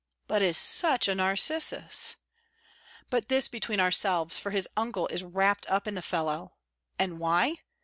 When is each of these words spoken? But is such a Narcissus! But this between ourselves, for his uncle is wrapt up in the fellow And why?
But 0.27 0.41
is 0.41 0.57
such 0.57 1.07
a 1.07 1.13
Narcissus! 1.13 2.15
But 3.11 3.27
this 3.29 3.47
between 3.47 3.79
ourselves, 3.79 4.35
for 4.39 4.49
his 4.49 4.67
uncle 4.75 5.05
is 5.09 5.23
wrapt 5.23 5.69
up 5.69 5.87
in 5.87 5.93
the 5.93 6.01
fellow 6.01 6.55
And 6.97 7.19
why? 7.19 7.57